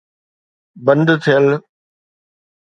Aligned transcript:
بند 0.85 1.07
ٿيل. 1.23 1.47